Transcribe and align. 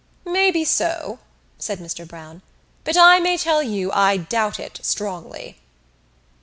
"Maybe 0.25 0.65
so," 0.65 1.19
said 1.59 1.77
Mr 1.77 2.07
Browne. 2.07 2.41
"But 2.83 2.97
I 2.97 3.19
may 3.19 3.37
tell 3.37 3.61
you 3.61 3.91
I 3.91 4.17
doubt 4.17 4.59
it 4.59 4.79
strongly." 4.81 5.59